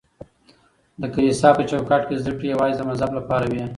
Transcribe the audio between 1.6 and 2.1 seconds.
چوکاټ